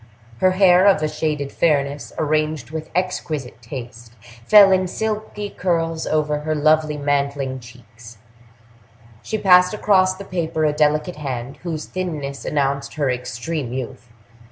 Her 0.39 0.53
hair, 0.53 0.87
of 0.87 1.03
a 1.03 1.07
shaded 1.07 1.51
fairness, 1.51 2.11
arranged 2.17 2.71
with 2.71 2.89
exquisite 2.95 3.61
taste, 3.61 4.13
fell 4.43 4.71
in 4.71 4.87
silky 4.87 5.51
curls 5.51 6.07
over 6.07 6.39
her 6.39 6.55
lovely 6.55 6.97
mantling 6.97 7.59
cheeks; 7.59 8.17
she 9.21 9.37
passed 9.37 9.75
across 9.75 10.15
the 10.15 10.25
paper 10.25 10.65
a 10.65 10.73
delicate 10.73 11.17
hand, 11.17 11.57
whose 11.57 11.85
thinness 11.85 12.45
announced 12.45 12.95
her 12.95 13.11
extreme 13.11 13.71
youth. 13.73 14.09